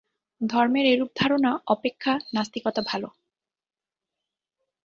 [0.41, 3.03] ধর্মের এরূপ ধারণা অপেক্ষা নাস্তিকতা ভাল।